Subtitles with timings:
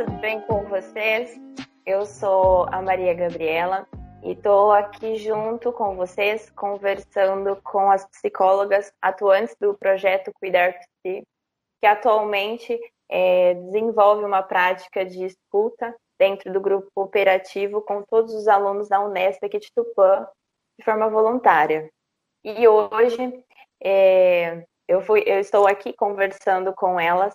[0.00, 1.38] tudo bem com vocês?
[1.84, 3.86] Eu sou a Maria Gabriela
[4.22, 11.22] e estou aqui junto com vocês conversando com as psicólogas atuantes do projeto Cuidar Psi,
[11.78, 12.80] que atualmente
[13.10, 19.04] é, desenvolve uma prática de escuta dentro do grupo operativo com todos os alunos da
[19.04, 20.26] Unesp aqui de Tupã,
[20.78, 21.90] de forma voluntária.
[22.42, 23.44] E hoje
[23.84, 27.34] é, eu, fui, eu estou aqui conversando com elas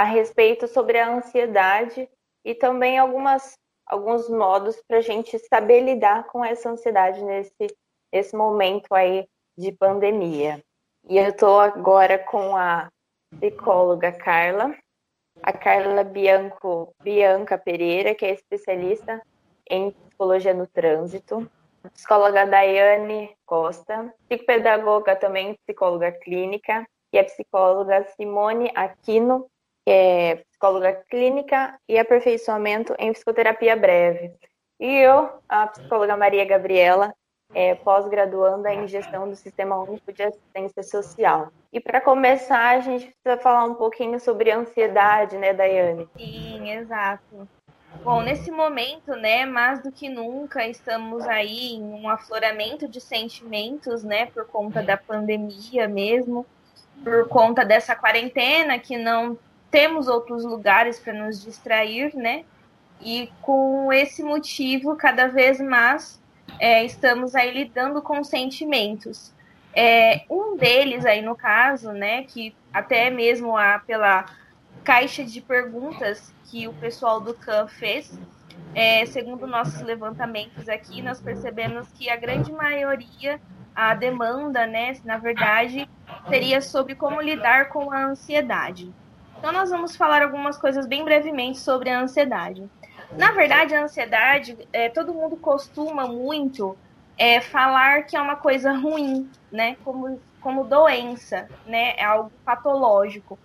[0.00, 2.08] a respeito sobre a ansiedade
[2.42, 3.52] e também algumas,
[3.84, 7.66] alguns modos para a gente saber lidar com essa ansiedade nesse,
[8.10, 9.28] nesse momento aí
[9.58, 10.64] de pandemia.
[11.06, 12.88] E eu estou agora com a
[13.38, 14.74] psicóloga Carla,
[15.42, 19.20] a Carla Bianco, Bianca Pereira, que é especialista
[19.68, 21.46] em psicologia no trânsito,
[21.92, 29.46] psicóloga Daiane Costa, psicopedagoga também, psicóloga clínica, e a psicóloga Simone Aquino,
[29.86, 34.32] é psicóloga clínica e aperfeiçoamento em psicoterapia breve.
[34.78, 37.12] E eu, a psicóloga Maria Gabriela,
[37.54, 41.50] é, pós-graduanda em gestão do Sistema Único de Assistência Social.
[41.72, 46.08] E para começar, a gente precisa falar um pouquinho sobre ansiedade, né, Daiane?
[46.16, 47.48] Sim, exato.
[48.02, 54.02] Bom, nesse momento, né, mais do que nunca, estamos aí em um afloramento de sentimentos,
[54.02, 56.46] né, por conta da pandemia mesmo,
[57.02, 59.36] por conta dessa quarentena que não
[59.70, 62.44] temos outros lugares para nos distrair, né?
[63.00, 66.20] E com esse motivo, cada vez mais
[66.58, 69.32] é, estamos aí lidando com sentimentos.
[69.74, 74.26] É, um deles aí no caso, né, que até mesmo a, pela
[74.82, 78.18] caixa de perguntas que o pessoal do CAN fez,
[78.74, 83.40] é, segundo nossos levantamentos aqui, nós percebemos que a grande maioria,
[83.74, 85.88] a demanda, né, na verdade,
[86.28, 88.92] seria sobre como lidar com a ansiedade.
[89.40, 92.70] Então, nós vamos falar algumas coisas bem brevemente sobre a ansiedade.
[93.16, 96.76] Na verdade, a ansiedade, é, todo mundo costuma muito
[97.18, 99.76] é, falar que é uma coisa ruim, né?
[99.82, 101.94] Como, como doença, né?
[101.96, 103.36] É algo patológico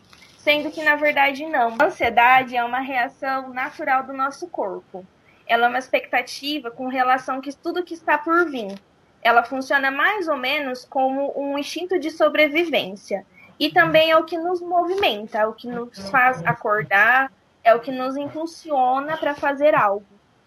[0.46, 1.76] sendo que na verdade não.
[1.80, 5.04] A ansiedade é uma reação natural do nosso corpo.
[5.48, 8.80] Ela é uma expectativa com relação que tudo que está por vir.
[9.24, 13.26] Ela funciona mais ou menos como um instinto de sobrevivência.
[13.60, 17.32] E também é o que nos movimenta, é o que nos faz acordar,
[17.64, 20.06] é o que nos impulsiona para fazer algo.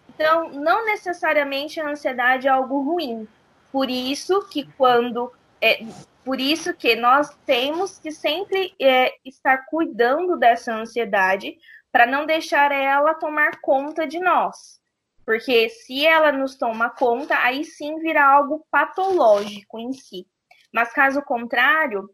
[0.09, 3.27] Então, não necessariamente a ansiedade é algo ruim.
[3.71, 5.31] Por isso que quando
[5.61, 5.83] é,
[6.23, 11.57] por isso que nós temos que sempre é, estar cuidando dessa ansiedade
[11.91, 14.79] para não deixar ela tomar conta de nós.
[15.25, 20.27] Porque se ela nos toma conta, aí sim virá algo patológico em si.
[20.71, 22.09] Mas caso contrário,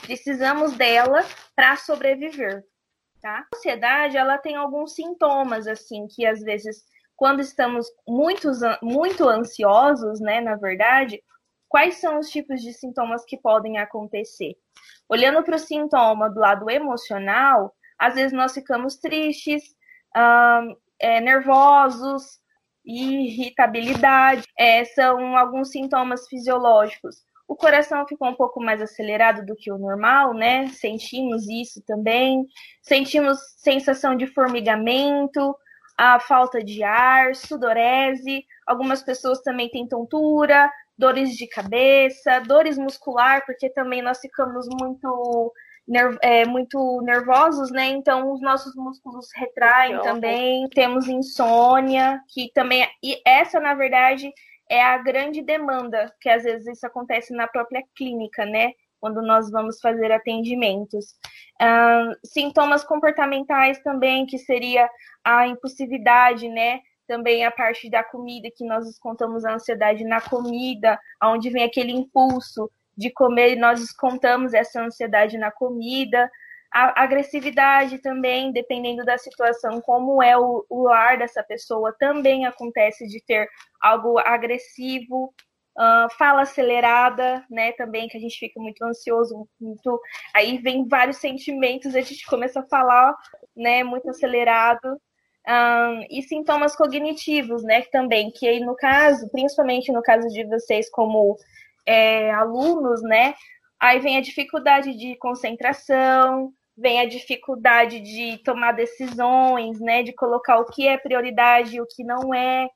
[0.00, 2.64] precisamos dela para sobreviver,
[3.20, 3.46] tá?
[3.52, 6.84] A ansiedade, ela tem alguns sintomas assim que às vezes
[7.16, 8.50] quando estamos muito,
[8.82, 11.22] muito ansiosos, né, na verdade,
[11.68, 14.54] quais são os tipos de sintomas que podem acontecer.
[15.08, 19.62] Olhando para o sintoma do lado emocional, às vezes nós ficamos tristes,
[20.16, 22.40] um, é, nervosos,
[22.84, 27.16] irritabilidade, é, são alguns sintomas fisiológicos.
[27.52, 30.68] O coração ficou um pouco mais acelerado do que o normal, né?
[30.68, 32.46] Sentimos isso também.
[32.80, 35.54] Sentimos sensação de formigamento,
[35.98, 38.42] a falta de ar, sudorese.
[38.66, 45.52] Algumas pessoas também têm tontura, dores de cabeça, dores muscular, porque também nós ficamos muito,
[46.22, 47.88] é, muito nervosos, né?
[47.88, 50.66] Então os nossos músculos retraem também.
[50.70, 52.88] Temos insônia, que também.
[53.02, 54.32] E essa, na verdade,
[54.72, 58.72] é a grande demanda, que às vezes isso acontece na própria clínica, né?
[58.98, 61.14] Quando nós vamos fazer atendimentos.
[61.60, 64.88] Uh, sintomas comportamentais também, que seria
[65.22, 66.80] a impulsividade, né?
[67.06, 71.92] também a parte da comida, que nós descontamos a ansiedade na comida, onde vem aquele
[71.92, 76.30] impulso de comer e nós descontamos essa ansiedade na comida.
[76.72, 83.06] A agressividade também, dependendo da situação, como é o, o ar dessa pessoa, também acontece
[83.06, 83.46] de ter
[83.80, 85.34] algo agressivo.
[85.78, 87.72] Uh, fala acelerada, né?
[87.72, 90.00] Também que a gente fica muito ansioso, muito.
[90.34, 93.14] Aí vem vários sentimentos, a gente começa a falar,
[93.56, 93.84] né?
[93.84, 94.98] Muito acelerado.
[95.46, 100.88] Um, e sintomas cognitivos, né, também, que aí no caso, principalmente no caso de vocês
[100.88, 101.36] como
[101.84, 103.34] é, alunos, né,
[103.80, 110.58] aí vem a dificuldade de concentração, vem a dificuldade de tomar decisões, né, de colocar
[110.58, 112.68] o que é prioridade e o que não é.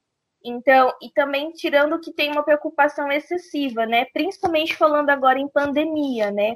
[0.45, 6.31] Então, e também tirando que tem uma preocupação excessiva, né, principalmente falando agora em pandemia,
[6.31, 6.55] né,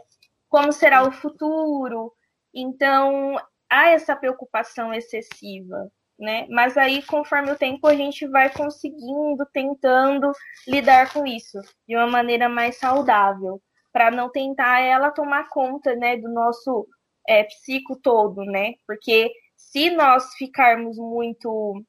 [0.49, 2.13] como será o futuro.
[2.55, 3.37] Então,
[3.71, 6.47] há essa preocupação excessiva, né?
[6.51, 10.33] Mas aí, conforme o tempo, a gente vai conseguindo, tentando
[10.69, 11.59] lidar com isso
[11.89, 13.61] de uma maneira mais saudável,
[13.93, 16.87] para não tentar ela tomar conta, né, do nosso
[17.31, 18.75] é, psico todo, né?
[18.85, 21.81] Porque se nós ficarmos muito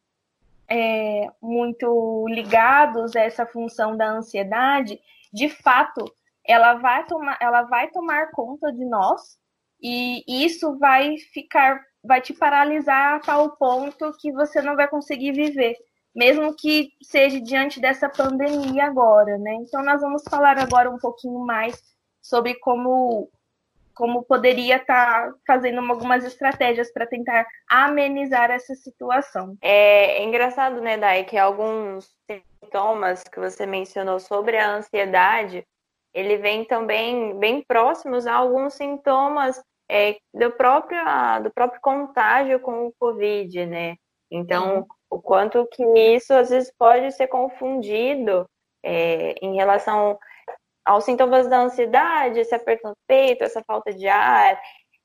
[0.69, 4.99] é, muito ligados a essa função da ansiedade,
[5.33, 6.05] de fato,
[6.45, 9.39] ela vai tomar, ela vai tomar conta de nós
[9.81, 15.31] e isso vai ficar, vai te paralisar a tal ponto que você não vai conseguir
[15.31, 15.75] viver,
[16.15, 19.55] mesmo que seja diante dessa pandemia agora, né?
[19.55, 21.81] Então nós vamos falar agora um pouquinho mais
[22.21, 23.27] sobre como
[23.93, 29.57] como poderia estar tá fazendo algumas estratégias para tentar amenizar essa situação.
[29.61, 32.09] É, é engraçado, né, Dai, que alguns
[32.61, 35.65] sintomas que você mencionou sobre a ansiedade,
[36.13, 40.99] ele vem também bem próximos a alguns sintomas é, do, próprio,
[41.43, 43.95] do próprio contágio com o Covid, né?
[44.31, 45.83] Então, o quanto que
[46.15, 48.49] isso às vezes pode ser confundido
[48.83, 50.17] é, em relação
[50.85, 54.59] aos sintomas da ansiedade, esse aperto no peito, essa falta de ar,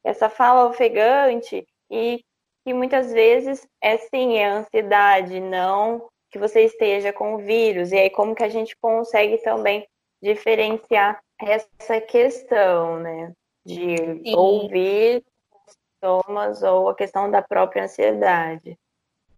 [0.05, 2.25] essa fala ofegante, e
[2.65, 7.93] que muitas vezes é sim, é ansiedade, não que você esteja com o vírus.
[7.93, 9.87] E aí, como que a gente consegue também
[10.23, 13.33] diferenciar essa questão, né?
[13.67, 14.37] de Sim.
[14.37, 15.25] ouvir
[15.69, 18.79] sintomas ou a questão da própria ansiedade.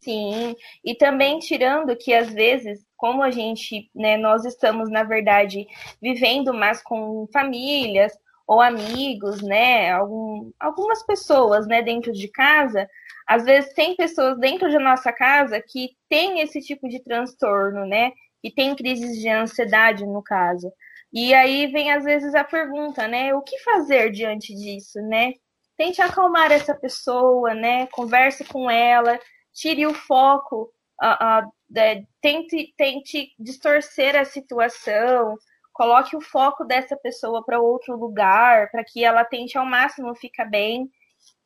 [0.08, 5.66] Sim, e também tirando que às vezes, como a gente, né, nós estamos na verdade
[6.00, 12.88] vivendo mais com famílias ou amigos, né, algum, algumas pessoas, né, dentro de casa,
[13.26, 18.12] às vezes tem pessoas dentro de nossa casa que tem esse tipo de transtorno, né,
[18.42, 20.72] e tem crises de ansiedade no caso.
[21.12, 23.34] E aí vem às vezes a pergunta, né?
[23.34, 25.32] O que fazer diante disso, né?
[25.76, 27.86] Tente acalmar essa pessoa, né?
[27.88, 29.18] Converse com ela,
[29.58, 30.72] tire o foco,
[31.02, 35.36] uh, uh, tente, tente distorcer a situação,
[35.72, 40.44] coloque o foco dessa pessoa para outro lugar, para que ela tente ao máximo ficar
[40.44, 40.88] bem.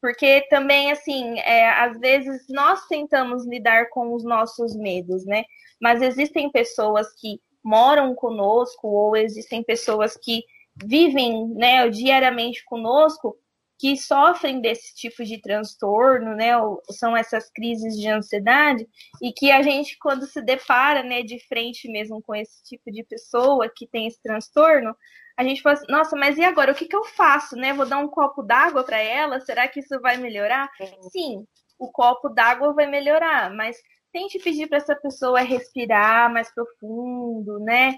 [0.00, 5.44] Porque também, assim, é, às vezes nós tentamos lidar com os nossos medos, né?
[5.80, 10.42] Mas existem pessoas que moram conosco ou existem pessoas que
[10.84, 13.36] vivem né, diariamente conosco
[13.82, 16.52] que sofrem desse tipo de transtorno, né,
[16.92, 18.88] são essas crises de ansiedade,
[19.20, 23.02] e que a gente, quando se depara, né, de frente mesmo com esse tipo de
[23.02, 24.94] pessoa que tem esse transtorno,
[25.36, 26.70] a gente fala assim, nossa, mas e agora?
[26.70, 27.72] O que, que eu faço, né?
[27.72, 29.40] Vou dar um copo d'água para ela?
[29.40, 30.70] Será que isso vai melhorar?
[31.10, 31.44] Sim,
[31.76, 33.76] o copo d'água vai melhorar, mas
[34.12, 37.94] tente pedir para essa pessoa respirar mais profundo, né?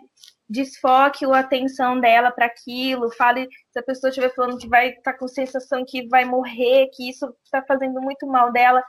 [0.48, 3.10] Desfoque a atenção dela para aquilo.
[3.12, 6.90] Fale se a pessoa estiver falando que vai estar tá com sensação que vai morrer,
[6.92, 8.82] que isso está fazendo muito mal dela.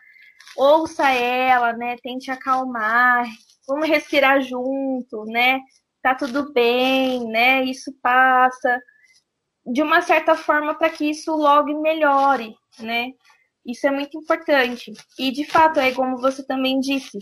[0.57, 1.95] Ouça ela, né?
[2.01, 3.25] Tente acalmar.
[3.67, 5.59] Vamos respirar junto, né?
[6.01, 7.63] Tá tudo bem, né?
[7.63, 8.79] Isso passa.
[9.65, 13.11] De uma certa forma, para que isso logo melhore, né?
[13.65, 14.93] Isso é muito importante.
[15.17, 17.17] E, de fato, é como você também disse,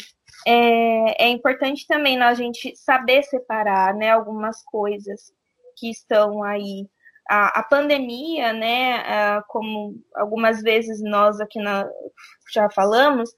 [0.45, 5.31] é, é importante também a gente saber separar né, algumas coisas
[5.77, 6.87] que estão aí.
[7.29, 11.89] A, a pandemia, né, a, como algumas vezes nós aqui na,
[12.53, 13.31] já falamos,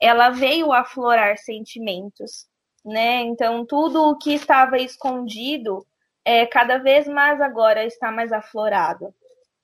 [0.00, 2.48] ela veio aflorar sentimentos,
[2.84, 3.20] né?
[3.22, 5.86] Então, tudo o que estava escondido,
[6.24, 9.14] é, cada vez mais agora está mais aflorado.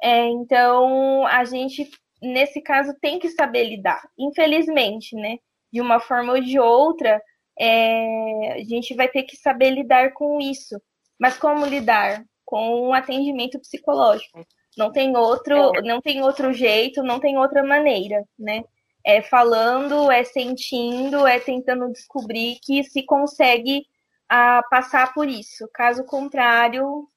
[0.00, 1.90] É, então, a gente
[2.26, 4.02] nesse caso, tem que saber lidar.
[4.18, 5.38] Infelizmente, né?
[5.72, 7.20] De uma forma ou de outra,
[7.58, 10.80] é, a gente vai ter que saber lidar com isso.
[11.18, 12.24] Mas como lidar?
[12.44, 14.46] Com um atendimento psicológico.
[14.76, 15.82] Não tem outro, é.
[15.82, 18.62] não tem outro jeito, não tem outra maneira, né?
[19.04, 23.86] É falando, é sentindo, é tentando descobrir que se consegue
[24.28, 25.68] a, passar por isso.
[25.72, 27.08] Caso contrário,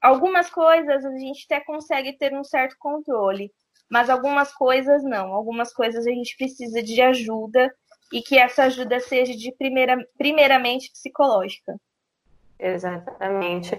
[0.00, 3.52] algumas coisas a gente até consegue ter um certo controle,
[3.92, 5.34] mas algumas coisas não.
[5.34, 7.70] Algumas coisas a gente precisa de ajuda
[8.10, 11.76] e que essa ajuda seja de primeira, primeiramente psicológica.
[12.58, 13.78] Exatamente.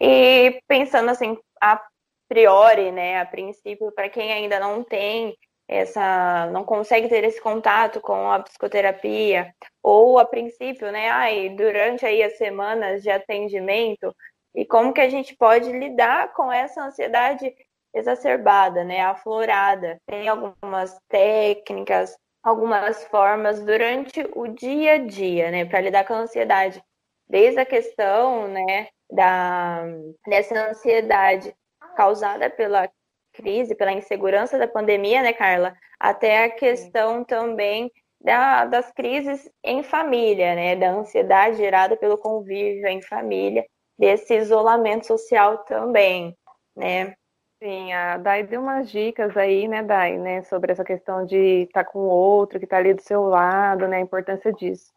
[0.00, 1.78] E pensando assim, a
[2.26, 5.36] priori, né, a princípio, para quem ainda não tem
[5.68, 12.06] essa, não consegue ter esse contato com a psicoterapia, ou a princípio, né, ai, durante
[12.06, 14.16] aí as semanas de atendimento,
[14.54, 17.54] e como que a gente pode lidar com essa ansiedade
[17.94, 19.98] exacerbada, né, aflorada.
[20.06, 26.18] Tem algumas técnicas, algumas formas durante o dia a dia, né, para lidar com a
[26.18, 26.82] ansiedade.
[27.28, 29.84] Desde a questão, né, da
[30.26, 31.54] dessa ansiedade
[31.96, 32.88] causada pela
[33.32, 35.74] crise, pela insegurança da pandemia, né, Carla?
[35.98, 40.76] Até a questão também da, das crises em família, né?
[40.76, 43.64] Da ansiedade gerada pelo convívio em família,
[43.98, 46.36] desse isolamento social também,
[46.76, 47.14] né?
[47.62, 51.84] Sim, a Dai deu umas dicas aí, né, Dai, né, sobre essa questão de estar
[51.84, 54.92] tá com o outro, que está ali do seu lado, né, a importância disso,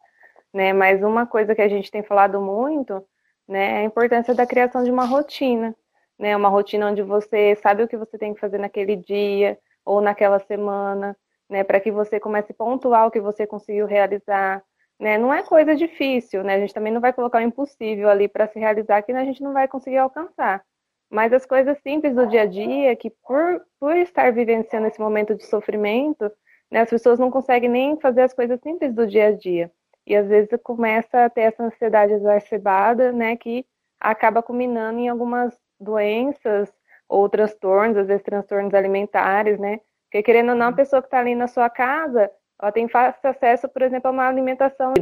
[0.52, 3.06] né, mas uma coisa que a gente tem falado muito,
[3.48, 5.76] né, é a importância da criação de uma rotina,
[6.18, 10.00] né, uma rotina onde você sabe o que você tem que fazer naquele dia ou
[10.00, 11.16] naquela semana,
[11.48, 14.60] né, para que você comece a pontuar o que você conseguiu realizar,
[14.98, 18.26] né, não é coisa difícil, né, a gente também não vai colocar o impossível ali
[18.28, 20.64] para se realizar que a gente não vai conseguir alcançar,
[21.10, 25.34] mas as coisas simples do dia a dia, que por, por estar vivenciando esse momento
[25.34, 26.30] de sofrimento,
[26.70, 29.70] né, as pessoas não conseguem nem fazer as coisas simples do dia a dia.
[30.06, 33.64] E às vezes começa a ter essa ansiedade exacerbada, né, que
[34.00, 36.72] acaba culminando em algumas doenças
[37.08, 39.80] ou transtornos, às vezes transtornos alimentares, né?
[40.04, 43.28] Porque querendo ou não, a pessoa que está ali na sua casa, ela tem fácil
[43.28, 44.94] acesso, por exemplo, a uma alimentação.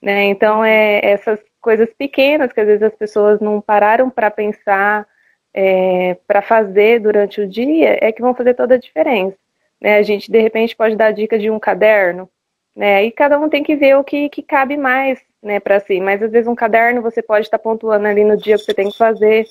[0.00, 0.24] Né?
[0.26, 5.06] Então, é essas coisas pequenas que às vezes as pessoas não pararam para pensar,
[5.54, 9.36] é, para fazer durante o dia é que vão fazer toda a diferença.
[9.80, 9.96] Né?
[9.96, 12.28] A gente, de repente, pode dar dica de um caderno,
[12.74, 13.04] né?
[13.04, 16.00] e cada um tem que ver o que, que cabe mais né, para si.
[16.00, 18.90] Mas, às vezes, um caderno você pode estar pontuando ali no dia que você tem
[18.90, 19.46] que fazer.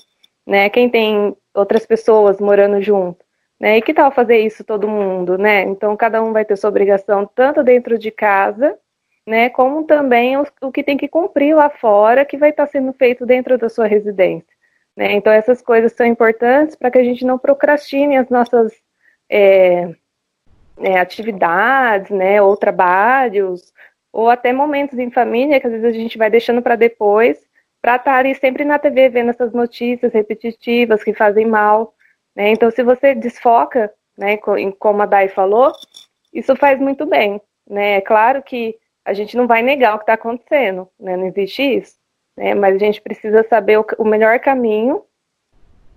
[0.46, 0.68] Né?
[0.70, 3.24] Quem tem outras pessoas morando junto.
[3.58, 3.76] Né?
[3.76, 5.36] E que tal fazer isso todo mundo?
[5.36, 5.62] Né?
[5.62, 8.78] Então, cada um vai ter sua obrigação, tanto dentro de casa,
[9.26, 12.92] né, como também o, o que tem que cumprir lá fora, que vai estar sendo
[12.92, 14.48] feito dentro da sua residência.
[15.00, 15.14] Né?
[15.14, 18.70] Então, essas coisas são importantes para que a gente não procrastine as nossas
[19.30, 19.94] é,
[20.78, 23.72] é, atividades, né, ou trabalhos,
[24.12, 27.38] ou até momentos em família que às vezes a gente vai deixando para depois,
[27.80, 31.94] para estar ali sempre na TV vendo essas notícias repetitivas que fazem mal.
[32.36, 32.50] Né?
[32.50, 34.36] Então, se você desfoca, né,
[34.78, 35.72] como a Dai falou,
[36.30, 37.40] isso faz muito bem.
[37.66, 37.94] Né?
[37.94, 41.16] É claro que a gente não vai negar o que está acontecendo, né?
[41.16, 41.99] não existe isso
[42.36, 42.54] né?
[42.54, 45.02] Mas a gente precisa saber o, o melhor caminho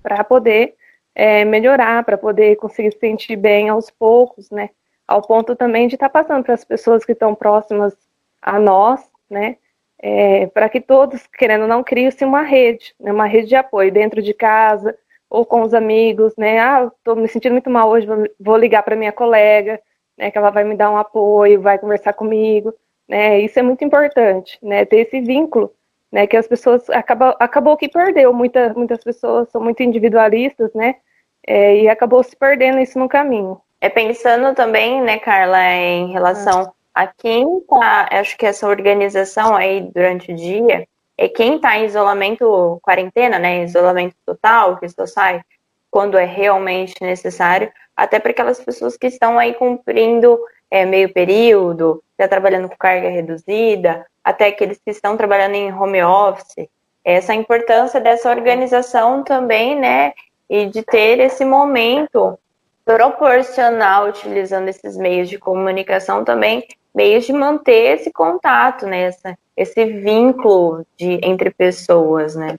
[0.02, 0.76] para poder
[1.16, 4.70] é, melhorar, para poder conseguir se sentir bem aos poucos, né?
[5.08, 7.96] Ao ponto também de estar tá passando para as pessoas que estão próximas
[8.42, 9.58] a nós, né?
[10.00, 13.12] É, para que todos, querendo ou não, criem-se uma rede, né?
[13.12, 14.98] uma rede de apoio dentro de casa
[15.30, 16.60] ou com os amigos, né?
[16.60, 18.08] Ah, estou me sentindo muito mal hoje,
[18.40, 19.80] vou ligar para minha colega,
[20.18, 20.30] né?
[20.30, 22.74] Que ela vai me dar um apoio, vai conversar comigo,
[23.08, 23.40] né?
[23.40, 24.86] Isso é muito importante, né?
[24.86, 25.74] Ter esse vínculo
[26.14, 26.28] né?
[26.28, 30.96] Que as pessoas acabou, acabou que perdeu muita, muitas pessoas são muito individualistas, né?
[31.46, 33.60] É, e acabou se perdendo isso no caminho.
[33.82, 39.82] É pensando também, né, Carla, em relação a quem tá, acho que essa organização aí
[39.82, 45.42] durante o dia é quem está em isolamento quarentena, né, isolamento total, que só sai
[45.92, 50.40] quando é realmente necessário, até para aquelas pessoas que estão aí cumprindo
[50.74, 56.02] é, meio período, já trabalhando com carga reduzida, até aqueles que estão trabalhando em home
[56.02, 56.68] office,
[57.06, 60.14] essa importância dessa organização também, né,
[60.50, 62.40] e de ter esse momento
[62.84, 69.86] proporcional utilizando esses meios de comunicação também, meios de manter esse contato, né, essa, esse
[69.86, 72.58] vínculo de, entre pessoas, né.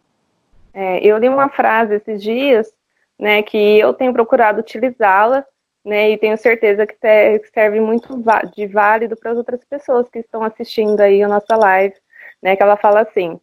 [0.73, 2.73] É, eu li uma frase esses dias,
[3.19, 5.45] né, que eu tenho procurado utilizá-la,
[5.85, 6.97] né, e tenho certeza que
[7.53, 8.09] serve muito
[8.57, 11.95] de válido para as outras pessoas que estão assistindo aí a nossa live,
[12.43, 13.39] né, que ela fala assim,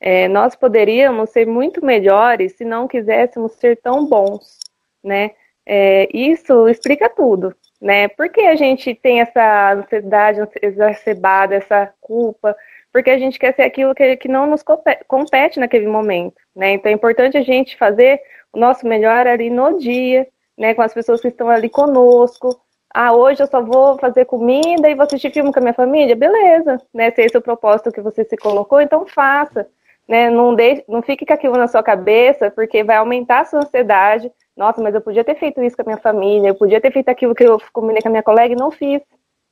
[0.00, 4.58] é, nós poderíamos ser muito melhores se não quiséssemos ser tão bons,
[5.04, 5.32] né,
[5.66, 12.56] é, isso explica tudo, né, por que a gente tem essa ansiedade exacerbada, essa culpa,
[12.90, 14.62] porque a gente quer ser aquilo que, que não nos
[15.06, 18.18] compete naquele momento, né, então é importante a gente fazer
[18.50, 22.60] o nosso melhor ali no dia, né, com as pessoas que estão ali conosco.
[22.94, 26.14] Ah, hoje eu só vou fazer comida e vou assistir filme com a minha família?
[26.14, 27.10] Beleza, né?
[27.10, 29.66] Se esse é o propósito que você se colocou, então faça.
[30.06, 30.28] Né?
[30.28, 34.30] Não, deixe, não fique com aquilo na sua cabeça, porque vai aumentar a sua ansiedade.
[34.56, 37.08] Nossa, mas eu podia ter feito isso com a minha família, eu podia ter feito
[37.08, 39.00] aquilo que eu combinei com a minha colega e não fiz.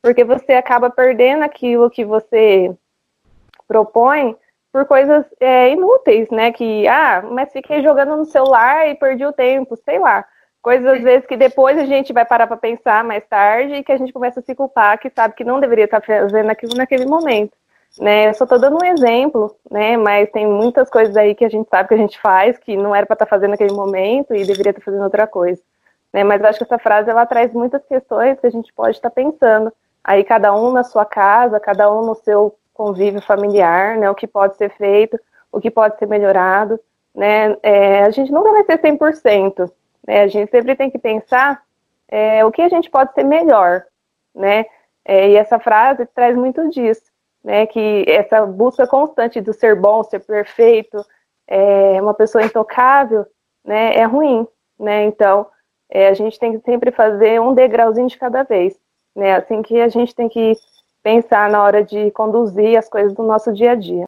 [0.03, 2.75] Porque você acaba perdendo aquilo que você
[3.67, 4.37] propõe
[4.73, 6.53] por coisas é, inúteis, né?
[6.53, 10.25] Que, ah, mas fiquei jogando no celular e perdi o tempo, sei lá.
[10.63, 13.93] Coisas às vezes que depois a gente vai parar para pensar mais tarde e que
[13.93, 17.07] a gente começa a se culpar, que sabe que não deveria estar fazendo aquilo naquele
[17.07, 17.57] momento.
[17.99, 18.29] Né?
[18.29, 19.97] Eu só estou dando um exemplo, né?
[19.97, 22.95] Mas tem muitas coisas aí que a gente sabe que a gente faz que não
[22.95, 25.61] era para estar tá fazendo naquele momento e deveria estar tá fazendo outra coisa.
[26.13, 26.23] Né?
[26.23, 29.15] Mas acho que essa frase ela traz muitas questões que a gente pode estar tá
[29.15, 29.73] pensando.
[30.05, 34.09] Aí cada um na sua casa, cada um no seu convívio familiar, né?
[34.11, 35.19] O que pode ser feito,
[35.53, 36.81] o que pode ser melhorado,
[37.15, 37.57] né?
[37.63, 39.71] É, a gente nunca vai ser 100%,
[40.07, 40.23] Né?
[40.23, 41.63] A gente sempre tem que pensar
[42.09, 43.85] é, o que a gente pode ser melhor,
[44.35, 44.65] né?
[45.05, 47.11] É, e essa frase traz muito disso,
[47.43, 47.67] né?
[47.67, 51.05] Que essa busca constante do ser bom, ser perfeito,
[51.47, 53.25] é, uma pessoa intocável,
[53.65, 53.95] né?
[53.95, 54.47] É ruim,
[54.79, 55.05] né?
[55.05, 55.47] Então,
[55.91, 58.79] é, a gente tem que sempre fazer um degrauzinho de cada vez,
[59.15, 59.35] né?
[59.37, 60.55] Assim que a gente tem que
[61.03, 64.05] pensar na hora de conduzir as coisas do nosso dia a dia.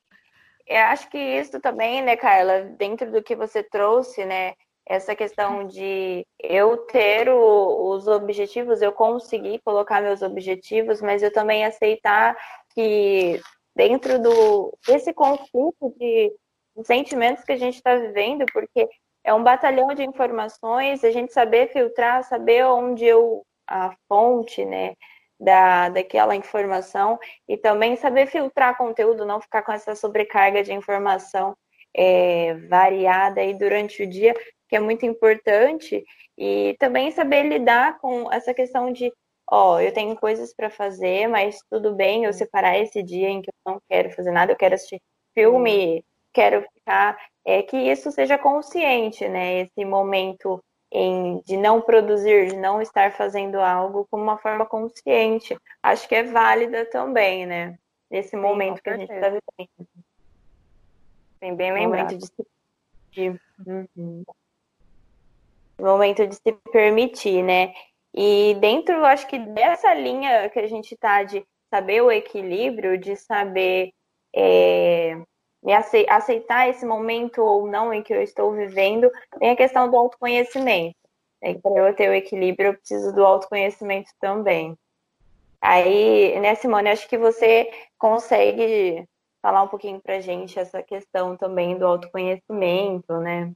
[0.67, 4.55] Eu acho que isso também, né, Carla, dentro do que você trouxe, né,
[4.87, 11.33] essa questão de eu ter o, os objetivos, eu conseguir colocar meus objetivos, mas eu
[11.33, 12.37] também aceitar
[12.75, 13.41] que
[13.75, 16.33] dentro do desse conflito de,
[16.77, 18.89] de sentimentos que a gente está vivendo, porque
[19.25, 24.95] é um batalhão de informações, a gente saber filtrar, saber onde eu a fonte, né,
[25.41, 31.57] da, daquela informação e também saber filtrar conteúdo, não ficar com essa sobrecarga de informação
[31.95, 34.35] é, variada aí durante o dia,
[34.73, 36.03] que é muito importante,
[36.39, 39.13] e também saber lidar com essa questão de,
[39.47, 43.51] ó, eu tenho coisas para fazer, mas tudo bem eu separar esse dia em que
[43.51, 44.99] eu não quero fazer nada, eu quero assistir
[45.35, 46.03] filme,
[46.33, 49.61] quero ficar, é que isso seja consciente, né?
[49.61, 50.59] Esse momento
[50.91, 56.15] em, de não produzir, de não estar fazendo algo com uma forma consciente, acho que
[56.15, 57.79] é válida também, né?
[58.11, 59.89] Nesse momento Sim, que a gente está vivendo.
[61.41, 62.13] Sim, bem lembrado.
[62.13, 62.47] Momento
[63.11, 63.39] de...
[63.67, 64.25] Uhum
[65.85, 67.73] momento de se permitir, né?
[68.15, 73.17] E dentro, acho que dessa linha que a gente tá de saber o equilíbrio, de
[73.17, 73.93] saber
[74.35, 75.17] é,
[76.09, 80.97] aceitar esse momento ou não em que eu estou vivendo, tem a questão do autoconhecimento.
[81.41, 84.77] É, Para eu ter o equilíbrio, eu preciso do autoconhecimento também.
[85.61, 89.09] Aí, né, Simone, acho que você consegue
[89.41, 93.53] falar um pouquinho para gente essa questão também do autoconhecimento, né?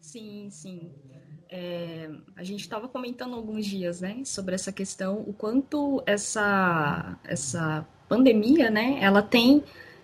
[0.00, 0.92] Sim, sim.
[1.48, 7.86] É, a gente estava comentando alguns dias, né, sobre essa questão, o quanto essa, essa
[8.08, 9.62] pandemia, né, ela tem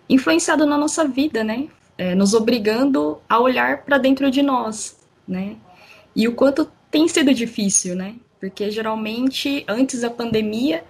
[0.09, 5.57] influenciado na nossa vida, né, é, nos obrigando a olhar para dentro de nós, né,
[6.15, 10.85] e o quanto tem sido difícil, né, porque geralmente antes da pandemia,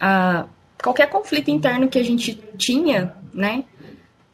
[0.00, 0.48] a,
[0.82, 3.64] qualquer conflito interno que a gente tinha, né,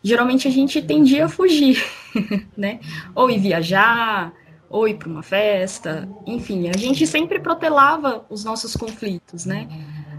[0.03, 1.85] geralmente a gente tendia a fugir,
[2.57, 2.81] né?
[3.15, 4.33] Ou ir viajar,
[4.71, 9.69] ou ir para uma festa, enfim, a gente sempre protelava os nossos conflitos, né?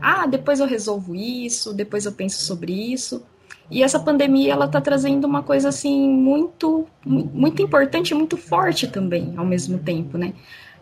[0.02, 3.24] Ah, depois eu resolvo isso, depois eu penso sobre isso.
[3.70, 9.34] E essa pandemia ela está trazendo uma coisa assim muito muito importante, muito forte também
[9.38, 10.34] ao mesmo tempo, né?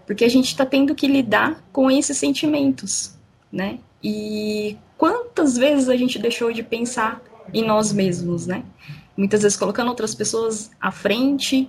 [0.05, 3.17] Porque a gente está tendo que lidar com esses sentimentos,
[3.51, 3.79] né?
[4.01, 7.21] E quantas vezes a gente deixou de pensar
[7.53, 8.63] em nós mesmos, né?
[9.17, 11.67] muitas vezes colocando outras pessoas à frente,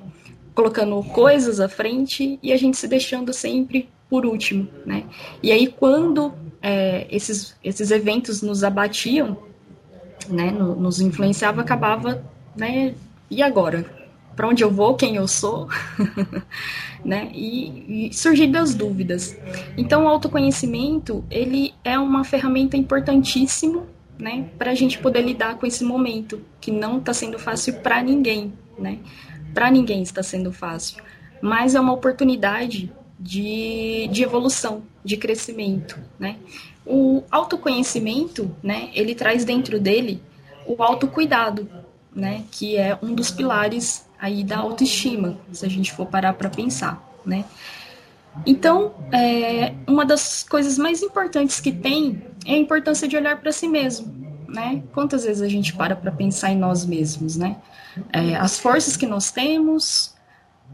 [0.58, 5.04] colocando coisas à frente e a gente se deixando sempre por último, né?
[5.40, 9.38] E aí quando é, esses, esses eventos nos abatiam,
[10.28, 12.24] né, no, nos influenciava, acabava,
[12.56, 12.92] né?
[13.30, 13.86] E agora?
[14.34, 14.96] Para onde eu vou?
[14.96, 15.68] Quem eu sou?
[17.04, 17.30] né?
[17.32, 19.38] E, e surgindo as dúvidas.
[19.76, 23.84] Então, o autoconhecimento ele é uma ferramenta importantíssima
[24.18, 28.02] né, para a gente poder lidar com esse momento que não está sendo fácil para
[28.02, 28.98] ninguém, né?
[29.54, 31.02] Para ninguém está sendo fácil,
[31.40, 36.36] mas é uma oportunidade de, de evolução, de crescimento, né?
[36.86, 40.22] O autoconhecimento, né, ele traz dentro dele
[40.66, 41.68] o autocuidado,
[42.14, 46.48] né, que é um dos pilares aí da autoestima, se a gente for parar para
[46.48, 47.44] pensar, né?
[48.46, 53.52] Então, é, uma das coisas mais importantes que tem é a importância de olhar para
[53.52, 54.82] si mesmo, né?
[54.92, 57.58] Quantas vezes a gente para para pensar em nós mesmos, né?
[58.12, 60.14] É, as forças que nós temos,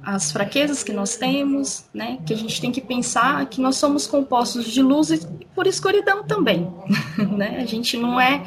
[0.02, 2.18] as fraquezas que nós temos, né?
[2.24, 6.22] Que a gente tem que pensar que nós somos compostos de luz e por escuridão
[6.22, 6.72] também,
[7.36, 7.58] né?
[7.58, 8.44] A gente não é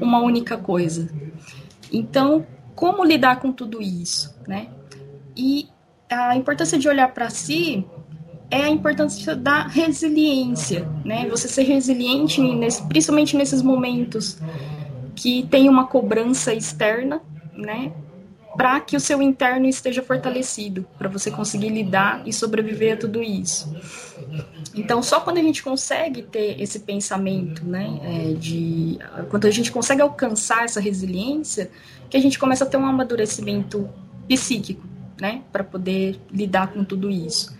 [0.00, 1.08] uma única coisa.
[1.92, 4.68] Então, como lidar com tudo isso, né?
[5.36, 5.68] E
[6.08, 7.84] a importância de olhar para si
[8.50, 11.28] é a importância da resiliência, né?
[11.28, 14.38] Você ser resiliente, nesse, principalmente nesses momentos
[15.14, 17.20] que tem uma cobrança externa,
[17.54, 17.92] né?
[18.56, 23.22] Para que o seu interno esteja fortalecido, para você conseguir lidar e sobreviver a tudo
[23.22, 23.72] isso.
[24.74, 29.70] Então, só quando a gente consegue ter esse pensamento, né, é, de quando a gente
[29.70, 31.70] consegue alcançar essa resiliência,
[32.08, 33.88] que a gente começa a ter um amadurecimento
[34.28, 34.86] psíquico,
[35.20, 37.54] né, para poder lidar com tudo isso.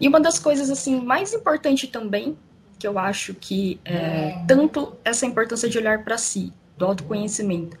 [0.00, 2.36] E uma das coisas assim mais importante também,
[2.78, 7.78] que eu acho que é, tanto essa importância de olhar para si, do autoconhecimento,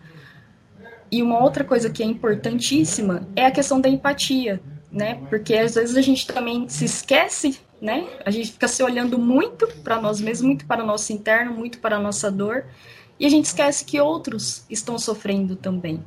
[1.10, 5.20] e uma outra coisa que é importantíssima é a questão da empatia, né?
[5.28, 8.08] Porque às vezes a gente também se esquece, né?
[8.24, 11.78] A gente fica se olhando muito para nós mesmos, muito para o nosso interno, muito
[11.78, 12.64] para a nossa dor,
[13.18, 16.02] e a gente esquece que outros estão sofrendo também.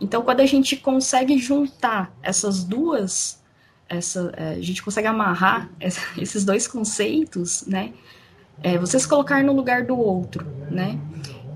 [0.00, 3.42] Então, quando a gente consegue juntar essas duas,
[3.88, 7.92] essa, é, a gente consegue amarrar esses dois conceitos, né?
[8.62, 10.98] É, você se colocar no lugar do outro, né?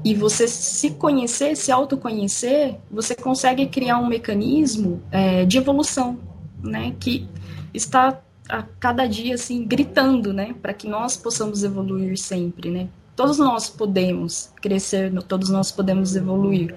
[0.04, 6.18] E você se conhecer, se autoconhecer, você consegue criar um mecanismo é, de evolução,
[6.62, 6.94] né?
[6.98, 7.28] Que
[7.72, 10.54] está a cada dia assim gritando, né?
[10.60, 12.88] Para que nós possamos evoluir sempre, né?
[13.14, 16.74] Todos nós podemos crescer, todos nós podemos evoluir.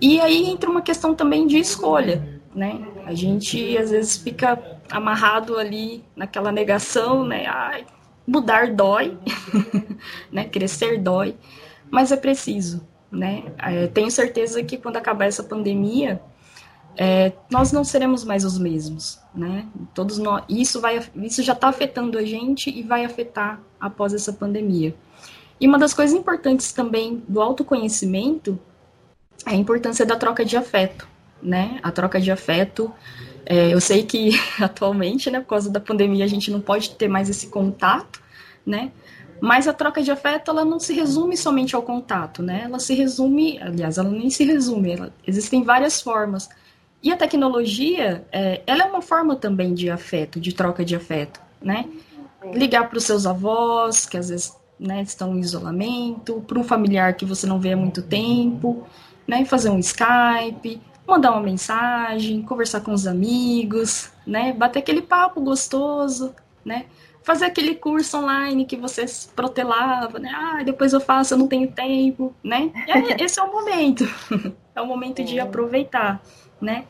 [0.00, 2.80] E aí entra uma questão também de escolha, né?
[3.08, 7.46] A gente às vezes fica amarrado ali naquela negação, né?
[7.46, 7.86] Ai,
[8.26, 9.16] mudar dói,
[10.30, 10.44] né?
[10.44, 11.34] Crescer dói,
[11.90, 13.44] mas é preciso, né?
[13.56, 16.20] É, tenho certeza que quando acabar essa pandemia,
[16.98, 19.66] é, nós não seremos mais os mesmos, né?
[19.94, 24.34] Todos nós, isso vai, isso já está afetando a gente e vai afetar após essa
[24.34, 24.94] pandemia.
[25.58, 28.60] E uma das coisas importantes também do autoconhecimento
[29.46, 31.08] é a importância da troca de afeto,
[31.42, 31.78] né?
[31.82, 32.92] A troca de afeto.
[33.44, 37.08] É, eu sei que atualmente, né, por causa da pandemia, a gente não pode ter
[37.08, 38.20] mais esse contato,
[38.64, 38.92] né?
[39.40, 42.62] Mas a troca de afeto, ela não se resume somente ao contato, né?
[42.64, 46.48] Ela se resume, aliás, ela nem se resume, ela, existem várias formas.
[47.02, 51.40] E a tecnologia, é, ela é uma forma também de afeto, de troca de afeto,
[51.62, 51.84] né?
[52.52, 57.14] Ligar para os seus avós, que às vezes né, estão em isolamento, para um familiar
[57.14, 58.86] que você não vê há muito tempo,
[59.26, 59.44] né?
[59.44, 64.52] Fazer um Skype, mandar uma mensagem, conversar com os amigos, né?
[64.52, 66.84] Bater aquele papo gostoso, né?
[67.22, 70.30] Fazer aquele curso online que você protelava, né?
[70.34, 72.70] Ah, depois eu faço, eu não tenho tempo, né?
[72.86, 74.04] E esse é o momento.
[74.76, 76.22] é o momento de aproveitar,
[76.60, 76.84] né?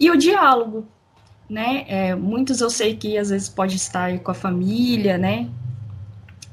[0.00, 0.88] E o diálogo,
[1.48, 1.84] né?
[1.86, 5.48] É, muitos eu sei que às vezes pode estar com a família, né?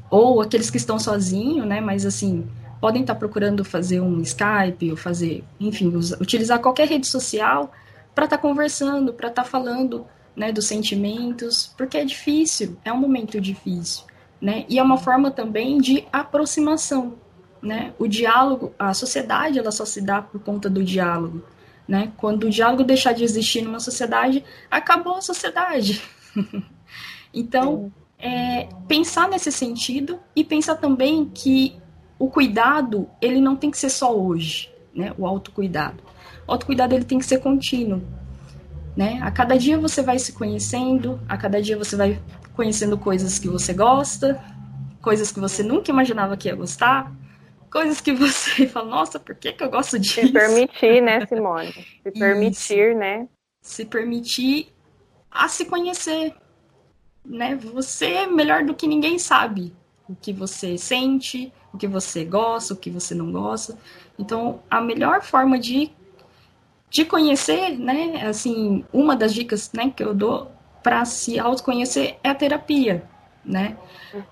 [0.07, 1.81] Ou aqueles que estão sozinhos, né?
[1.81, 2.47] Mas assim,
[2.81, 7.71] podem estar procurando fazer um Skype ou fazer, enfim, utilizar qualquer rede social
[8.15, 12.91] para estar tá conversando, para estar tá falando né, dos sentimentos, porque é difícil, é
[12.91, 14.05] um momento difícil,
[14.41, 14.65] né?
[14.67, 17.15] E é uma forma também de aproximação,
[17.61, 17.93] né?
[17.99, 21.43] O diálogo, a sociedade, ela só se dá por conta do diálogo,
[21.87, 22.11] né?
[22.17, 26.01] Quando o diálogo deixar de existir numa sociedade, acabou a sociedade.
[27.31, 31.80] então, é, pensar nesse sentido e pensar também que
[32.21, 35.11] o cuidado, ele não tem que ser só hoje, né?
[35.17, 36.03] O autocuidado.
[36.47, 37.99] O autocuidado, ele tem que ser contínuo,
[38.95, 39.19] né?
[39.23, 42.21] A cada dia você vai se conhecendo, a cada dia você vai
[42.53, 44.39] conhecendo coisas que você gosta,
[45.01, 47.11] coisas que você nunca imaginava que ia gostar,
[47.71, 50.27] coisas que você fala, nossa, por que, que eu gosto disso?
[50.27, 51.73] Se permitir, né, Simone?
[52.05, 52.99] Se permitir, Isso.
[52.99, 53.27] né?
[53.63, 54.67] Se permitir
[55.31, 56.35] a se conhecer,
[57.25, 57.55] né?
[57.55, 59.73] Você é melhor do que ninguém sabe
[60.11, 63.77] o que você sente, o que você gosta, o que você não gosta.
[64.19, 65.89] Então, a melhor forma de,
[66.89, 70.51] de conhecer, né, assim, uma das dicas, né, que eu dou
[70.83, 73.03] para se autoconhecer é a terapia,
[73.45, 73.77] né?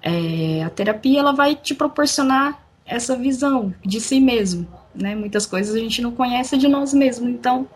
[0.01, 5.15] É, a terapia, ela vai te proporcionar essa visão de si mesmo, né?
[5.15, 7.67] Muitas coisas a gente não conhece de nós mesmos, então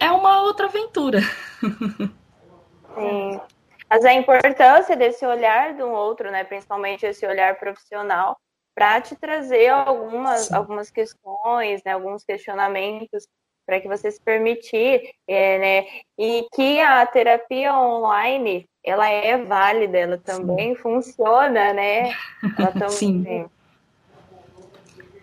[0.00, 1.20] é uma outra aventura.
[1.60, 3.40] Sim.
[3.94, 6.42] Mas a importância desse olhar do outro, né?
[6.42, 8.36] Principalmente esse olhar profissional,
[8.74, 13.28] para te trazer algumas, algumas questões, né, alguns questionamentos
[13.64, 15.86] para que você se permitir, é, né,
[16.18, 20.82] e que a terapia online ela é válida, ela também sim.
[20.82, 22.10] funciona, né?
[22.58, 22.90] Ela também...
[22.90, 23.46] sim.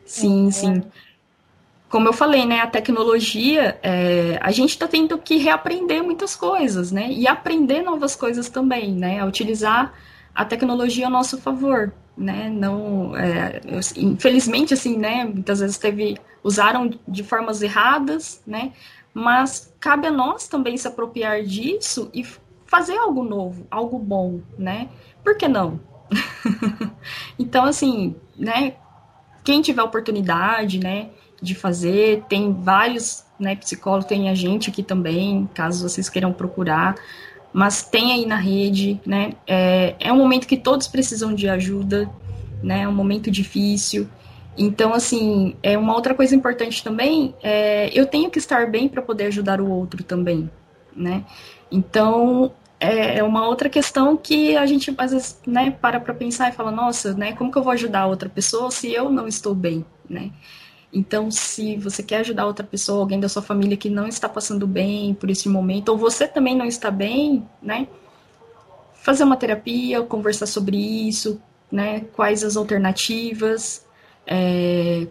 [0.06, 0.92] Sim, sim.
[1.92, 6.92] Como eu falei, né, a tecnologia, é, a gente está tendo que reaprender muitas coisas,
[6.92, 9.94] né, e aprender novas coisas também, né, a utilizar
[10.34, 12.50] a tecnologia a nosso favor né?
[12.50, 13.62] Não, é,
[13.98, 15.26] infelizmente, assim, né?
[15.26, 18.74] Muitas vezes teve usaram de formas erradas, né?
[19.14, 22.26] Mas cabe a nós também se apropriar disso e
[22.66, 24.90] fazer algo novo, algo bom, né?
[25.24, 25.80] Por que não?
[27.38, 28.76] então, assim, né?
[29.44, 31.10] Quem tiver oportunidade, né?
[31.42, 33.56] De fazer, tem vários, né?
[33.56, 36.96] Psicólogos, tem a gente aqui também, caso vocês queiram procurar
[37.54, 39.34] mas tem aí na rede, né?
[39.46, 42.10] É, é um momento que todos precisam de ajuda,
[42.64, 42.84] né?
[42.84, 44.08] É um momento difícil.
[44.58, 49.02] Então, assim, é uma outra coisa importante também, é, eu tenho que estar bem para
[49.02, 50.50] poder ajudar o outro também,
[50.96, 51.24] né?
[51.72, 56.50] Então, é, é uma outra questão que a gente às vezes, né, para para pensar
[56.50, 59.56] e fala, nossa, né, como que eu vou ajudar outra pessoa se eu não estou
[59.56, 60.32] bem, né?
[60.94, 64.68] Então, se você quer ajudar outra pessoa, alguém da sua família que não está passando
[64.68, 67.88] bem por esse momento, ou você também não está bem, né?
[68.96, 72.02] Fazer uma terapia, conversar sobre isso, né?
[72.14, 73.86] Quais as alternativas,
[74.28, 75.08] é,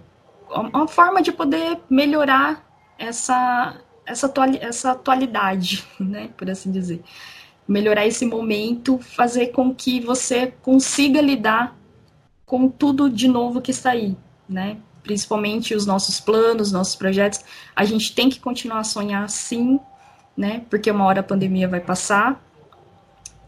[0.50, 2.62] uma forma de poder melhorar
[2.98, 6.28] essa, essa, essa atualidade, né?
[6.36, 7.02] Por assim dizer.
[7.66, 11.74] Melhorar esse momento, fazer com que você consiga lidar
[12.44, 14.16] com tudo de novo que está aí,
[14.48, 14.76] né?
[15.02, 17.40] Principalmente os nossos planos, nossos projetos,
[17.74, 19.80] a gente tem que continuar a sonhar sim,
[20.36, 20.62] né?
[20.70, 22.42] Porque uma hora a pandemia vai passar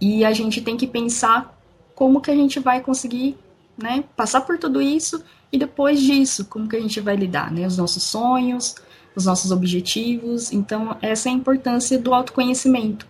[0.01, 1.57] e a gente tem que pensar
[1.95, 3.37] como que a gente vai conseguir,
[3.77, 7.67] né, passar por tudo isso e depois disso, como que a gente vai lidar, né?
[7.67, 8.75] Os nossos sonhos,
[9.15, 10.53] os nossos objetivos.
[10.53, 13.07] Então, essa é a importância do autoconhecimento,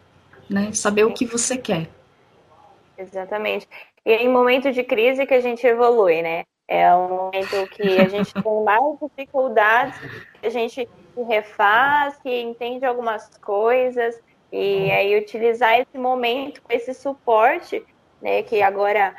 [0.51, 0.73] né?
[0.73, 1.89] Saber o que você quer.
[2.99, 3.69] Exatamente.
[4.05, 6.45] E é em momento de crise que a gente evolui, né?
[6.69, 9.99] É um momento que a gente tem mais dificuldades,
[10.43, 14.21] a gente se refaz, que entende algumas coisas,
[14.51, 17.85] e aí utilizar esse momento, esse suporte,
[18.21, 19.15] né, que agora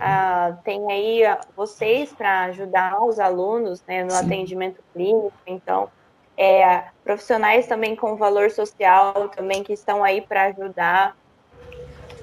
[0.00, 1.22] ah, tem aí
[1.56, 4.26] vocês para ajudar os alunos né, no Sim.
[4.26, 5.88] atendimento clínico, então
[6.36, 11.16] é, profissionais também com valor social também que estão aí para ajudar,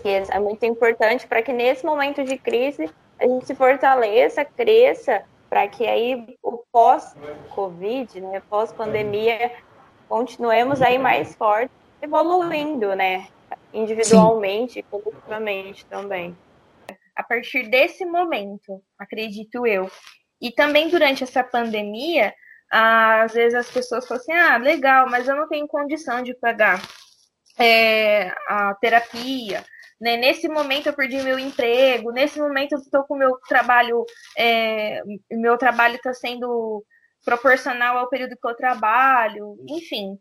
[0.02, 2.90] que é muito importante para que nesse momento de crise
[3.22, 9.52] a gente se fortaleça, cresça, para que aí o pós-Covid, né, pós-pandemia,
[10.10, 13.28] continuemos aí mais fortes, evoluindo, né,
[13.72, 16.36] individualmente e coletivamente também.
[17.16, 19.92] A partir desse momento, acredito eu,
[20.42, 22.34] e também durante essa pandemia,
[22.72, 26.82] às vezes as pessoas falam assim, ah, legal, mas eu não tenho condição de pagar
[27.60, 29.64] é, a terapia,
[30.02, 30.18] né?
[30.18, 34.04] Nesse momento eu perdi meu emprego, nesse momento eu estou com meu trabalho,
[34.36, 36.84] é, meu trabalho está sendo
[37.24, 40.14] proporcional ao período que eu trabalho, enfim.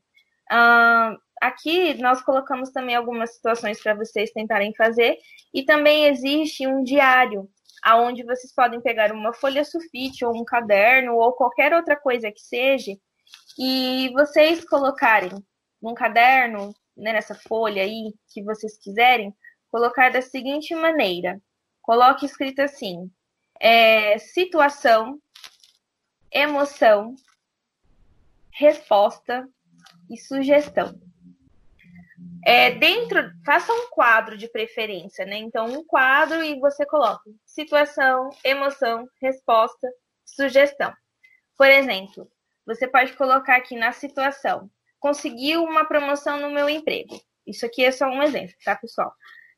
[0.53, 5.17] Uh, aqui nós colocamos também algumas situações para vocês tentarem fazer
[5.55, 7.49] e também existe um diário
[7.83, 12.41] aonde vocês podem pegar uma folha sulfite ou um caderno ou qualquer outra coisa que
[12.41, 12.93] seja
[13.59, 15.33] e vocês colocarem
[15.81, 19.35] num caderno, né, nessa folha aí que vocês quiserem,
[19.71, 21.41] colocar da seguinte maneira:
[21.83, 23.11] coloque escrito assim:
[23.61, 25.21] é, situação,
[26.33, 27.15] emoção,
[28.53, 29.49] resposta
[30.11, 30.99] e sugestão.
[32.45, 35.37] É, dentro, faça um quadro de preferência, né?
[35.37, 39.87] Então, um quadro e você coloca situação, emoção, resposta,
[40.25, 40.93] sugestão.
[41.57, 42.31] Por exemplo,
[42.67, 47.21] você pode colocar aqui na situação: conseguiu uma promoção no meu emprego.
[47.47, 49.13] Isso aqui é só um exemplo, tá, pessoal?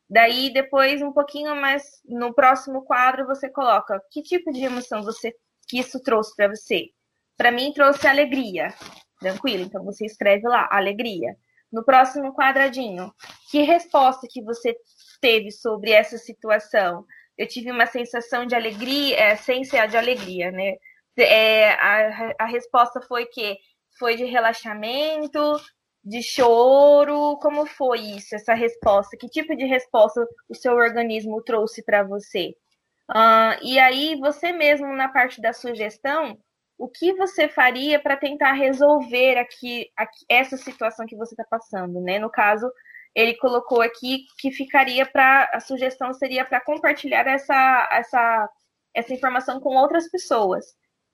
[0.09, 5.33] Daí, depois, um pouquinho mais no próximo quadro, você coloca que tipo de emoção você
[5.67, 6.89] que isso trouxe para você.
[7.37, 8.73] Para mim, trouxe alegria.
[9.19, 9.63] Tranquilo?
[9.63, 11.35] Então, você escreve lá, alegria.
[11.71, 13.11] No próximo quadradinho,
[13.49, 14.75] que resposta que você
[15.19, 17.05] teve sobre essa situação?
[17.37, 20.75] Eu tive uma sensação de alegria, é, sem ser de alegria, né?
[21.17, 23.57] É, a, a resposta foi que
[23.97, 25.39] foi de relaxamento,
[26.03, 27.37] de choro?
[27.37, 29.17] Como foi isso, essa resposta?
[29.17, 32.55] Que tipo de resposta o seu organismo trouxe para você?
[33.09, 36.37] Uh, e aí, você mesmo, na parte da sugestão,
[36.77, 42.01] o que você faria para tentar resolver aqui, aqui, essa situação que você está passando,
[42.01, 42.19] né?
[42.19, 42.69] No caso,
[43.15, 48.49] ele colocou aqui que ficaria para a sugestão seria para compartilhar essa, essa,
[48.93, 50.65] essa informação com outras pessoas.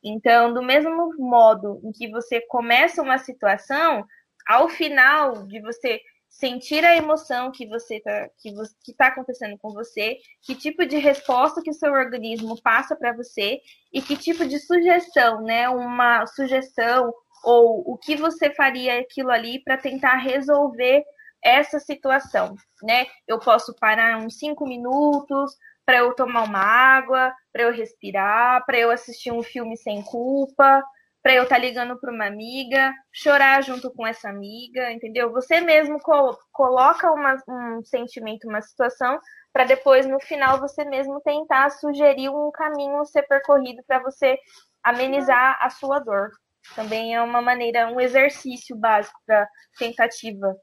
[0.04, 4.06] Então, do mesmo modo em que você começa uma situação,
[4.49, 8.51] ao final de você sentir a emoção que você está que,
[8.83, 13.13] que tá acontecendo com você, que tipo de resposta que o seu organismo passa para
[13.13, 13.59] você
[13.93, 15.69] e que tipo de sugestão, né?
[15.69, 21.03] Uma sugestão ou o que você faria aquilo ali para tentar resolver
[21.43, 23.05] essa situação, né?
[23.27, 28.79] Eu posso parar uns cinco minutos para eu tomar uma água, para eu respirar, para
[28.79, 30.83] eu assistir um filme sem culpa,
[31.21, 35.32] para eu estar tá ligando para uma amiga, chorar junto com essa amiga, entendeu?
[35.32, 39.19] Você mesmo co coloca uma, um sentimento, uma situação,
[39.51, 44.38] para depois no final você mesmo tentar sugerir um caminho a ser percorrido para você
[44.84, 46.29] amenizar a sua dor.
[46.75, 50.55] Também é uma maneira, um exercício básico para tentativa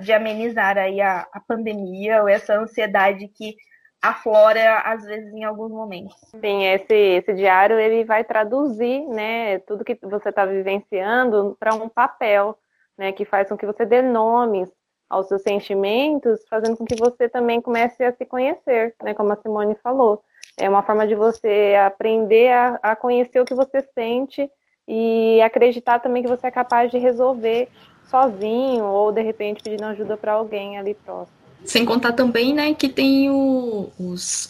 [0.00, 3.54] de amenizar aí a, a pandemia ou essa ansiedade que
[4.08, 6.16] aflora às vezes em alguns momentos.
[6.40, 11.88] Sim, esse, esse diário ele vai traduzir, né, tudo que você está vivenciando para um
[11.88, 12.56] papel,
[12.96, 14.70] né, que faz com que você dê nomes
[15.08, 19.36] aos seus sentimentos, fazendo com que você também comece a se conhecer, né, como a
[19.36, 20.22] Simone falou.
[20.58, 24.50] É uma forma de você aprender a, a conhecer o que você sente
[24.88, 27.68] e acreditar também que você é capaz de resolver
[28.04, 31.45] sozinho ou de repente pedindo ajuda para alguém ali próximo.
[31.66, 34.48] Sem contar também, né, que tem o, os,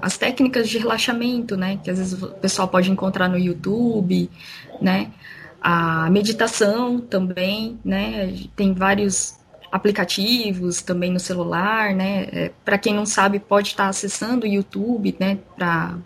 [0.00, 4.30] as técnicas de relaxamento, né, que às vezes o pessoal pode encontrar no YouTube,
[4.80, 5.10] né,
[5.60, 9.36] a meditação também, né, tem vários
[9.70, 15.14] aplicativos também no celular, né, é, para quem não sabe pode estar acessando o YouTube,
[15.20, 15.98] né, para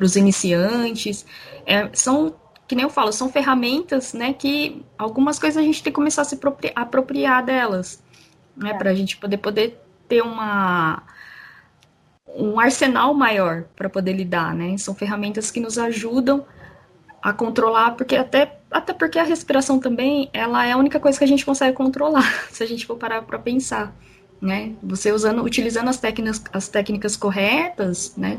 [0.00, 1.26] os iniciantes,
[1.66, 2.34] é, são
[2.66, 6.22] que nem eu falo, são ferramentas, né, que algumas coisas a gente tem que começar
[6.22, 6.38] a se
[6.74, 8.02] apropriar delas,
[8.56, 8.74] né, é.
[8.74, 9.81] para a gente poder poder
[10.12, 11.02] ter uma
[12.34, 14.76] um arsenal maior para poder lidar, né?
[14.76, 16.44] São ferramentas que nos ajudam
[17.22, 21.24] a controlar, porque até até porque a respiração também, ela é a única coisa que
[21.24, 23.94] a gente consegue controlar, se a gente for parar para pensar,
[24.40, 24.72] né?
[24.82, 28.38] Você usando, utilizando as técnicas, as técnicas corretas, né?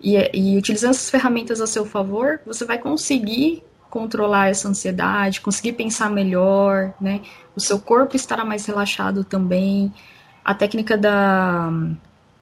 [0.00, 5.74] E, e utilizando essas ferramentas a seu favor, você vai conseguir controlar essa ansiedade, conseguir
[5.74, 7.20] pensar melhor, né?
[7.54, 9.92] O seu corpo estará mais relaxado também.
[10.48, 11.70] A técnica da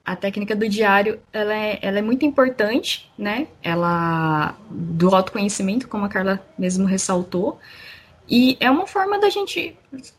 [0.05, 3.49] a técnica do diário, ela é, ela é muito importante, né?
[3.61, 7.59] Ela do autoconhecimento, como a Carla mesmo ressaltou.
[8.29, 9.75] E é uma forma da gente,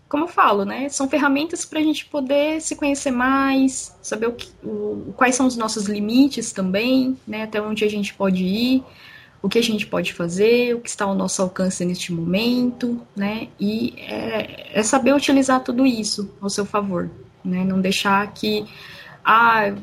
[0.06, 0.90] como eu falo, né?
[0.90, 5.46] São ferramentas para a gente poder se conhecer mais, saber o que, o, quais são
[5.46, 7.44] os nossos limites também, né?
[7.44, 8.84] Até onde a gente pode ir,
[9.40, 13.48] o que a gente pode fazer, o que está ao nosso alcance neste momento, né?
[13.58, 17.10] E é, é saber utilizar tudo isso ao seu favor,
[17.48, 17.64] né?
[17.64, 18.64] Não deixar que,
[19.24, 19.74] ah,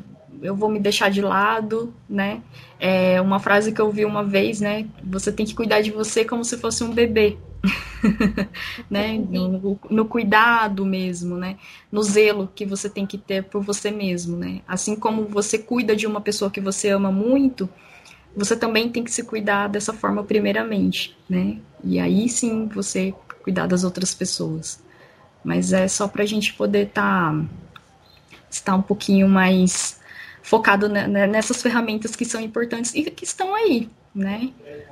[0.42, 2.42] eu vou me deixar de lado, né?
[2.78, 4.86] É uma frase que eu vi uma vez, né?
[5.04, 7.36] Você tem que cuidar de você como se fosse um bebê,
[8.90, 9.18] né?
[9.18, 11.56] No, no, cuidado mesmo, né?
[11.90, 14.60] No zelo que você tem que ter por você mesmo, né?
[14.66, 17.68] Assim como você cuida de uma pessoa que você ama muito,
[18.36, 21.58] você também tem que se cuidar dessa forma primeiramente, né?
[21.82, 24.84] E aí sim você cuidar das outras pessoas.
[25.46, 27.32] Mas é só para a gente poder tá,
[28.50, 30.00] estar um pouquinho mais
[30.42, 34.50] focado nessas ferramentas que são importantes e que estão aí, né?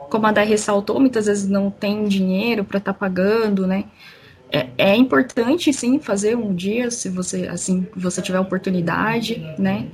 [0.09, 3.87] Como a Dai ressaltou, muitas vezes não tem dinheiro para estar tá pagando, né?
[4.49, 9.89] É, é, importante sim fazer um dia, se você assim você tiver oportunidade, né?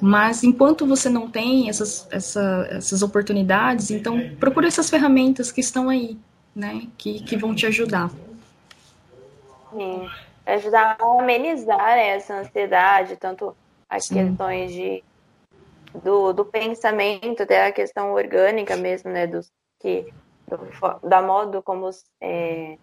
[0.00, 5.88] Mas enquanto você não tem essas, essa, essas oportunidades, então procure essas ferramentas que estão
[5.88, 6.16] aí,
[6.54, 6.82] né?
[6.96, 8.08] Que, que vão te ajudar.
[9.76, 10.08] Sim,
[10.46, 13.54] ajudar a amenizar né, essa ansiedade, tanto
[13.88, 14.14] as sim.
[14.14, 15.04] questões de
[16.02, 19.26] do, do pensamento, até a questão orgânica mesmo, né?
[19.26, 20.12] Dos, que,
[20.48, 22.78] do, da modo como é,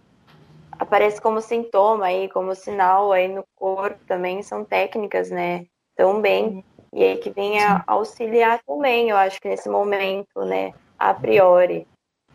[0.72, 5.66] aparece como sintoma aí, como sinal aí no corpo também, são técnicas, né?
[5.96, 6.64] Também.
[6.92, 10.74] E aí que vem a auxiliar também, eu acho que nesse momento, né?
[10.98, 11.88] A priori,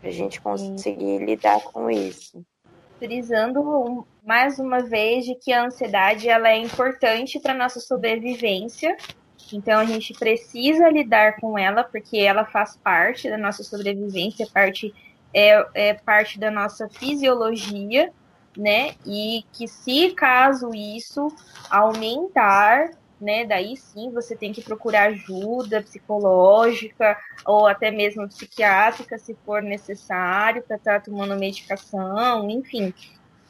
[0.03, 2.43] a gente conseguir lidar com isso.
[2.99, 8.95] Frisando mais uma vez de que a ansiedade ela é importante para nossa sobrevivência
[9.53, 14.93] então a gente precisa lidar com ela porque ela faz parte da nossa sobrevivência, parte
[15.33, 18.11] é, é parte da nossa fisiologia,
[18.57, 18.95] né?
[19.05, 21.27] E que se caso isso
[21.69, 23.45] aumentar, né?
[23.45, 30.63] Daí sim você tem que procurar ajuda psicológica ou até mesmo psiquiátrica, se for necessário,
[30.63, 32.93] para estar tomando medicação, enfim.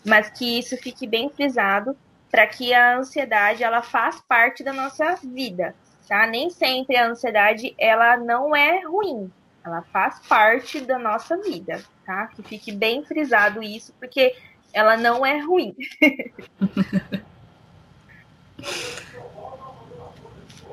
[0.05, 1.95] Mas que isso fique bem frisado
[2.31, 5.75] para que a ansiedade ela faz parte da nossa vida,
[6.07, 6.27] tá?
[6.27, 9.31] Nem sempre a ansiedade ela não é ruim,
[9.63, 12.27] ela faz parte da nossa vida, tá?
[12.27, 14.35] Que fique bem frisado isso, porque
[14.71, 15.75] ela não é ruim.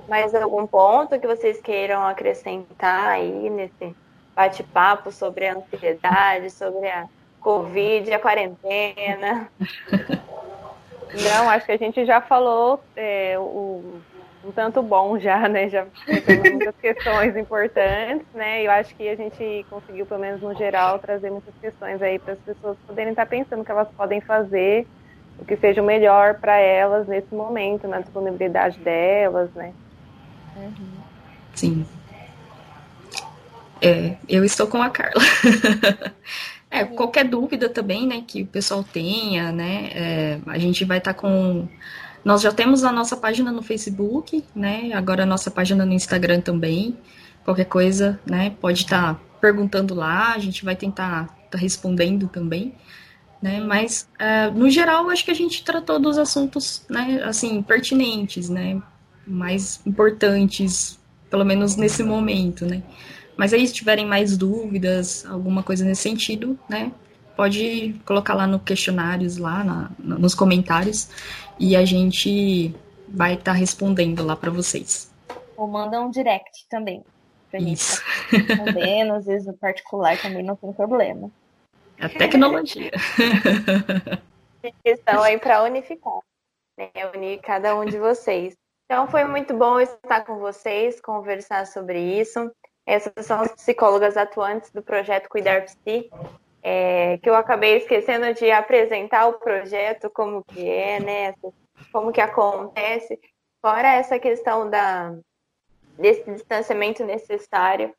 [0.09, 3.95] Mais algum ponto que vocês queiram acrescentar aí nesse
[4.35, 7.07] bate-papo sobre a ansiedade, sobre a
[7.41, 9.51] Covid, a quarentena?
[11.15, 14.01] Não, acho que a gente já falou é, o
[14.47, 15.69] um tanto bom já, né?
[15.69, 15.87] Já
[16.53, 18.63] muitas questões importantes, né?
[18.63, 22.35] Eu acho que a gente conseguiu, pelo menos no geral, trazer muitas questões aí para
[22.35, 24.87] as pessoas poderem estar pensando que elas podem fazer,
[25.39, 29.73] o que seja o melhor para elas nesse momento, na disponibilidade delas, né?
[30.57, 30.73] Uhum.
[31.55, 31.87] Sim.
[33.81, 35.23] É, eu estou com a Carla.
[36.71, 41.15] é, qualquer dúvida também, né, que o pessoal tenha, né, é, a gente vai estar
[41.15, 41.69] tá com
[42.27, 44.91] nós já temos a nossa página no Facebook, né?
[44.93, 46.99] Agora a nossa página no Instagram também.
[47.45, 48.51] Qualquer coisa, né?
[48.61, 52.75] Pode estar tá perguntando lá, a gente vai tentar tá respondendo também.
[53.41, 53.61] Né?
[53.61, 58.83] Mas, uh, no geral, acho que a gente tratou dos assuntos, né, assim, pertinentes, né,
[59.27, 60.99] mais importantes,
[61.31, 62.83] pelo menos nesse momento, né.
[63.37, 66.91] Mas aí, se tiverem mais dúvidas, alguma coisa nesse sentido, né?
[67.37, 71.11] Pode colocar lá no questionários, lá na, nos comentários,
[71.59, 72.75] e a gente
[73.09, 75.13] vai estar tá respondendo lá para vocês.
[75.57, 77.05] Ou manda um direct também.
[77.51, 78.03] Pra gente Isso.
[78.31, 81.31] Tá respondendo, às vezes no particular também não tem problema.
[82.01, 82.91] A tecnologia.
[84.83, 86.21] questão aí para unificar,
[86.77, 86.91] né?
[87.15, 88.55] Unir cada um de vocês.
[88.87, 92.53] Então foi muito bom estar com vocês, conversar sobre isso.
[92.87, 96.09] Essas são as psicólogas atuantes do projeto Cuidar Psi,
[96.63, 101.35] é, que eu acabei esquecendo de apresentar o projeto, como que é, né?
[101.93, 103.19] Como que acontece.
[103.61, 105.17] Fora essa questão da,
[105.99, 107.93] desse distanciamento necessário,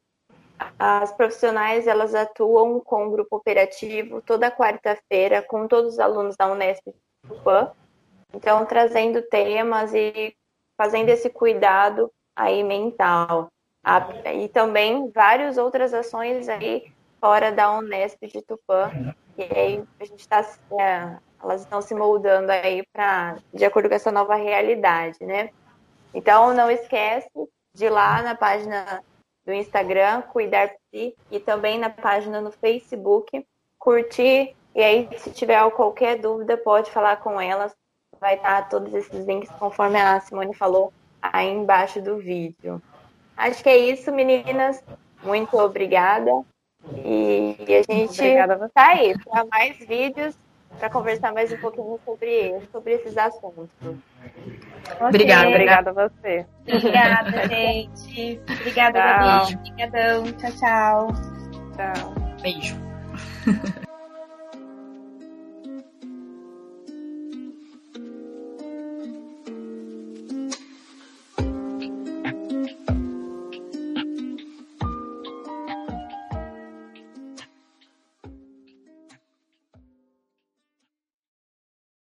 [0.80, 6.50] as profissionais elas atuam com o grupo operativo toda quarta-feira com todos os alunos da
[6.50, 6.88] Unesp
[7.28, 7.74] Tupã,
[8.34, 10.34] então trazendo temas e
[10.78, 13.50] fazendo esse cuidado aí mental.
[14.36, 18.92] E também várias outras ações aí fora da Unesp de Tupã,
[19.38, 20.46] e aí a gente está
[20.80, 25.52] é, elas estão se moldando aí para de acordo com essa nova realidade, né?
[26.14, 27.30] Então não esquece
[27.74, 29.04] de ir lá na página
[29.46, 33.46] do Instagram, Cuidar Psi, e também na página no Facebook,
[33.80, 37.74] curtir, e aí se tiver qualquer dúvida, pode falar com elas,
[38.20, 40.92] vai estar todos esses links, conforme a Simone falou,
[41.22, 42.82] aí embaixo do vídeo.
[43.36, 44.84] Acho que é isso, meninas.
[45.24, 46.32] Muito obrigada.
[46.96, 50.38] E, a gente está aí para mais vídeos,
[50.80, 53.68] para conversar mais um pouquinho sobre, sobre esses assuntos.
[55.02, 56.46] Obrigada, obrigada a você.
[56.62, 58.40] Obrigada, gente.
[58.60, 59.56] Obrigada, Gabi.
[59.56, 60.24] Obrigadão.
[60.34, 61.08] Tchau, tchau.
[61.76, 62.14] Tchau.
[62.42, 62.76] Beijo.